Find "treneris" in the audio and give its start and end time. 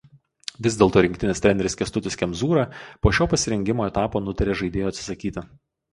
1.43-1.77